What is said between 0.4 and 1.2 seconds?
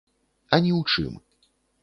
А ні ў чым.